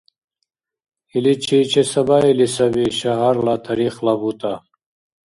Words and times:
Иличи 1.15 1.59
чесабаили 1.71 2.47
саби 2.53 2.85
шагьарла 2.99 3.55
тарихла 3.63 4.13
бутӀа. 4.19 4.53